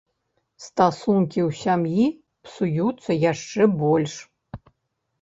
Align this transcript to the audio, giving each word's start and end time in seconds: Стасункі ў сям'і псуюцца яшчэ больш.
Стасункі 0.67 1.39
ў 1.47 1.49
сям'і 1.61 2.05
псуюцца 2.49 3.11
яшчэ 3.31 3.73
больш. 3.87 4.21